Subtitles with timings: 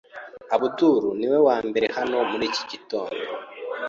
[0.55, 3.21] Abdul niwe wambere hano muri iki gitondo.